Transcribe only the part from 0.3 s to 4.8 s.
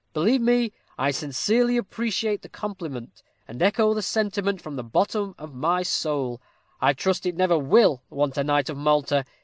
me, I sincerely appreciate the compliment, and echo the sentiment from